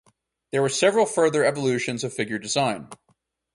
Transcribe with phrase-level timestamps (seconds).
[0.51, 2.89] There were several further evolutions of figure design.